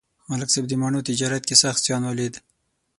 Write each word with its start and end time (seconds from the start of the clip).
ملک 0.29 0.49
صاحب 0.53 0.65
د 0.69 0.73
مڼو 0.81 1.05
تجارت 1.09 1.43
کې 1.45 1.55
سخت 1.63 1.79
زیان 1.85 2.03
ولید 2.05 2.35